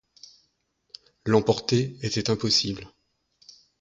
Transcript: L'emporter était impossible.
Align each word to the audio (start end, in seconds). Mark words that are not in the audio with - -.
L'emporter 1.27 1.95
était 2.01 2.31
impossible. 2.31 2.87